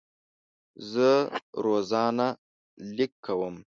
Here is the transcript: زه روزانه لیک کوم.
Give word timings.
زه 0.91 1.09
روزانه 1.65 2.27
لیک 2.95 3.13
کوم. 3.25 3.55